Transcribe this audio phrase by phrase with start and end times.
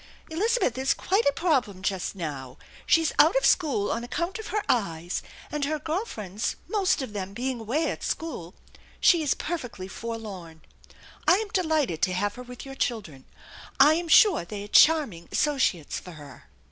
[0.31, 2.57] Elizabeth is quite a problem just now.
[2.87, 7.13] She's out of school on account of her eyes, and her girl friends, most of
[7.13, 8.55] them, being away at school,
[8.99, 10.61] she is perfectly forlorn.
[11.27, 13.25] I am delighted to have her with your children.
[13.79, 16.49] I am sure they are charming associates for her."